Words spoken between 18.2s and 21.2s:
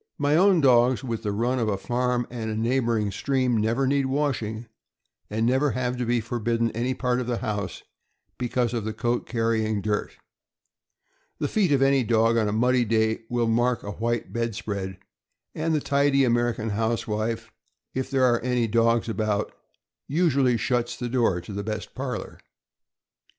are any dogs about, usually shuts the